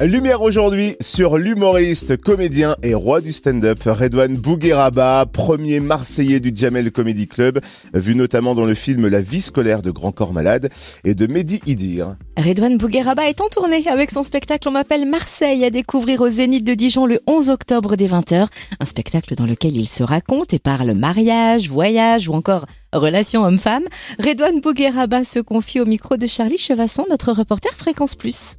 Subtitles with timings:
[0.00, 6.92] Lumière aujourd'hui sur l'humoriste, comédien et roi du stand-up Redouane Bougueraba, premier Marseillais du Jamel
[6.92, 7.58] Comedy Club,
[7.94, 10.70] vu notamment dans le film La vie scolaire de Grand Corps Malade
[11.02, 12.14] et de Mehdi Idir.
[12.36, 16.62] Redouane Bougueraba est en tournée avec son spectacle On m'appelle Marseille à découvrir au Zénith
[16.62, 18.46] de Dijon le 11 octobre dès 20h.
[18.78, 23.84] Un spectacle dans lequel il se raconte et parle mariage, voyage ou encore relation homme-femme.
[24.24, 28.58] Redouane Bougueraba se confie au micro de Charlie Chevasson, notre reporter Fréquence Plus.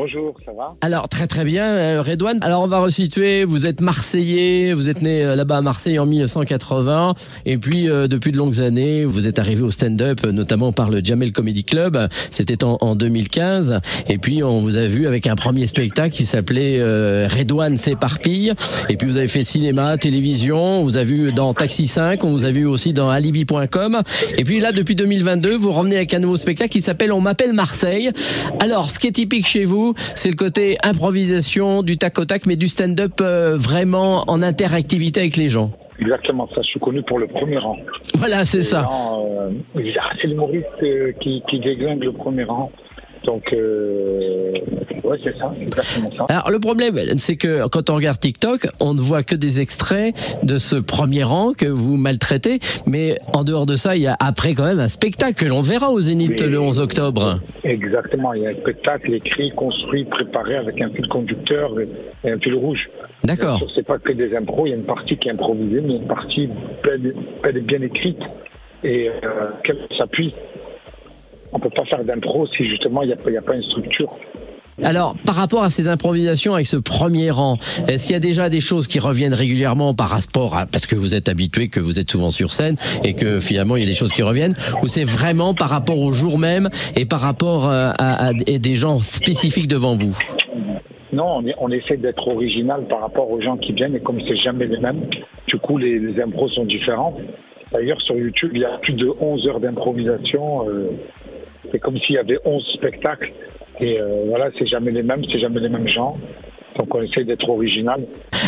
[0.00, 0.76] Bonjour, ça va?
[0.80, 2.38] Alors très très bien, euh, Redouane.
[2.42, 3.42] Alors on va resituer.
[3.42, 7.14] Vous êtes Marseillais, vous êtes né euh, là-bas à Marseille en 1980,
[7.46, 11.00] et puis euh, depuis de longues années, vous êtes arrivé au stand-up, notamment par le
[11.02, 11.98] Jamel Comedy Club.
[12.30, 16.26] C'était en, en 2015, et puis on vous a vu avec un premier spectacle qui
[16.26, 18.52] s'appelait euh, Redouane s'éparpille.
[18.88, 20.78] Et puis vous avez fait cinéma, télévision.
[20.78, 24.02] On vous a vu dans Taxi 5, on vous a vu aussi dans Alibi.com.
[24.36, 27.52] Et puis là, depuis 2022, vous revenez avec un nouveau spectacle qui s'appelle On m'appelle
[27.52, 28.12] Marseille.
[28.60, 32.46] Alors, ce qui est typique chez vous c'est le côté improvisation, du tac au tac,
[32.46, 35.70] mais du stand-up euh, vraiment en interactivité avec les gens.
[36.00, 37.76] Exactement, ça, je suis connu pour le premier rang.
[38.16, 38.86] Voilà, c'est ça.
[38.86, 42.70] Euh, c'est l'humoriste euh, qui, qui déglingue le premier rang.
[43.24, 44.52] Donc, euh,
[45.04, 46.24] ouais, c'est ça, exactement ça.
[46.28, 50.14] Alors le problème, c'est que quand on regarde TikTok, on ne voit que des extraits
[50.42, 54.16] de ce premier rang que vous maltraitez, mais en dehors de ça, il y a
[54.20, 57.40] après quand même un spectacle que l'on verra au Zénith le 11 octobre.
[57.64, 61.72] Exactement, il y a un spectacle écrit, construit, préparé avec un fil conducteur
[62.24, 62.88] et un fil rouge.
[63.24, 63.60] D'accord.
[63.74, 66.06] C'est pas que des impros, il y a une partie qui est improvisée, mais une
[66.06, 66.48] partie
[67.58, 68.20] et bien écrite
[68.84, 70.34] et euh, qu'elle s'appuie.
[71.52, 74.16] On peut pas faire d'impro si justement il n'y a, pas- a une structure.
[74.84, 78.48] Alors, par rapport à ces improvisations avec ce premier rang, est-ce qu'il y a déjà
[78.48, 81.98] des choses qui reviennent régulièrement par rapport à, parce que vous êtes habitué, que vous
[81.98, 84.86] êtes souvent sur scène et que finalement il y a des choses qui reviennent, ou
[84.86, 89.00] c'est vraiment par rapport au jour même et par rapport euh, à, à des gens
[89.00, 90.16] spécifiques devant vous?
[91.12, 94.20] Non, on, est- on essaie d'être original par rapport aux gens qui viennent et comme
[94.28, 95.00] c'est jamais les mêmes,
[95.48, 97.16] du coup les, les impros sont différents.
[97.72, 100.68] D'ailleurs sur YouTube, il y a plus de 11 heures d'improvisation.
[100.68, 100.86] euh,
[101.72, 103.32] c'est comme s'il y avait 11 spectacles
[103.80, 106.16] et euh, voilà, c'est jamais les mêmes, c'est jamais les mêmes gens.
[106.78, 108.02] Donc on essaie d'être original.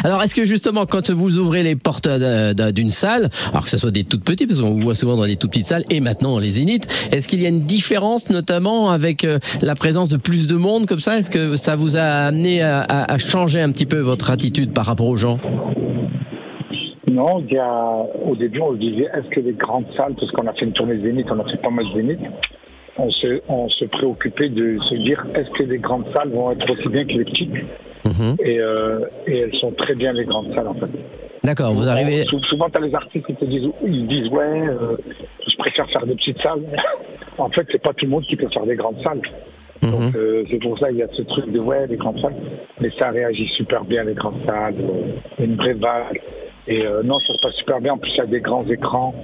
[0.05, 3.71] Alors, est-ce que justement, quand vous ouvrez les portes euh, d'un- d'une salle, alors que
[3.71, 5.85] ce soit des toutes petites, parce qu'on vous voit souvent dans des toutes petites salles,
[5.91, 10.11] et maintenant les zéniths, est-ce qu'il y a une différence, notamment avec euh, la présence
[10.11, 11.19] de plus de monde comme ça?
[11.19, 14.73] Est-ce que ça vous a amené à, à- à changer un petit peu votre attitude
[14.73, 15.39] par rapport aux gens?
[17.11, 20.31] Non, il y a, au début, on se disait, est-ce que les grandes salles, parce
[20.33, 22.21] qu'on a fait une tournée Zénith, on a fait pas mal de Zénith,
[22.99, 26.69] on se, on se préoccupait de se dire, est-ce que les grandes salles vont être
[26.71, 27.55] aussi bien que les petites
[28.03, 28.37] Mhm.
[28.43, 30.89] et, euh, et elles sont très bien, les grandes salles, en fait.
[31.45, 32.25] D'accord, vous arrivez.
[32.25, 34.97] Sou- Souvent, tu as les artistes qui te disent, ils disent, ouais, euh,
[35.47, 36.63] je préfère faire des petites salles.
[37.39, 39.21] en fait, c'est pas tout le monde qui peut faire des grandes salles.
[39.83, 39.91] Mhm.
[39.91, 42.37] Donc, euh, c'est pour ça qu'il y a ce truc de, ouais, les grandes salles.
[42.81, 44.75] Mais ça réagit super bien, les grandes salles.
[45.39, 46.21] une vraie vague.
[46.69, 47.93] Et non, ça se passe super bien.
[47.95, 49.15] En plus, il y a des grands écrans.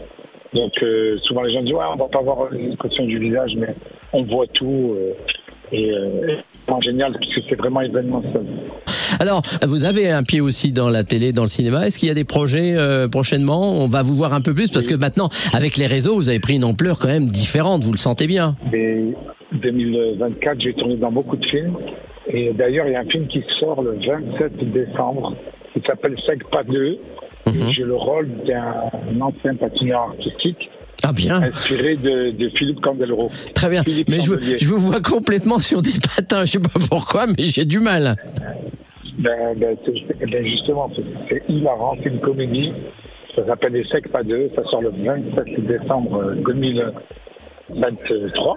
[0.57, 3.53] Donc, euh, souvent, les gens disent, ouais, on va pas voir les expressions du visage,
[3.57, 3.75] mais
[4.13, 4.97] on voit tout.
[4.97, 5.13] euh,
[5.73, 6.07] et euh,
[6.53, 8.45] c'est vraiment génial, puisque c'est vraiment événementiel.
[9.21, 11.87] Alors, vous avez un pied aussi dans la télé, dans le cinéma.
[11.87, 13.73] Est-ce qu'il y a des projets euh, prochainement?
[13.73, 16.41] On va vous voir un peu plus parce que maintenant, avec les réseaux, vous avez
[16.41, 17.83] pris une ampleur quand même différente.
[17.85, 19.13] Vous le sentez bien Et
[19.53, 21.77] 2024, j'ai tourné dans beaucoup de films.
[22.29, 25.35] Et d'ailleurs, il y a un film qui sort le 27 décembre
[25.73, 26.99] qui s'appelle Segpa 2.
[27.47, 28.75] Et J'ai le rôle d'un
[29.21, 30.69] ancien patineur artistique
[31.05, 31.43] Ah bien.
[31.43, 33.31] inspiré de, de Philippe Candeloro.
[33.55, 33.83] Très bien.
[33.85, 34.59] Philippe Mais je, vous- Chandelier.
[34.59, 36.45] je vous vois complètement sur des patins.
[36.45, 38.17] Je sais pas pourquoi, mais j'ai du mal.
[39.19, 40.91] Ben, ben, c'est- ben, justement,
[41.29, 42.73] c'est- hilarant, c'est une comédie.
[43.35, 44.51] Ça s'appelle Les Segpa 2.
[44.55, 48.55] Ça sort le 27 décembre euh, 2023.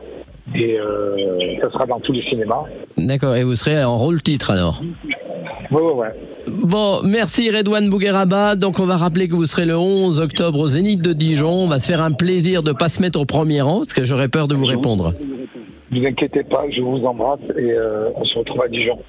[0.56, 1.16] Et euh,
[1.62, 2.64] ça sera dans tous les cinémas.
[2.98, 3.36] D'accord.
[3.36, 4.82] Et vous serez en rôle titre alors?
[5.72, 6.08] Ouais, ouais, ouais.
[6.52, 8.56] Bon, merci Redouane Bougueraba.
[8.56, 11.52] Donc on va rappeler que vous serez le 11 octobre au Zénith de Dijon.
[11.52, 14.04] On va se faire un plaisir de pas se mettre au premier rang parce que
[14.04, 15.14] j'aurais peur de vous répondre.
[15.92, 19.00] Ne vous inquiétez pas, je vous embrasse et euh, on se retrouve à Dijon.